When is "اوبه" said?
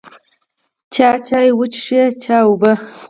2.47-2.71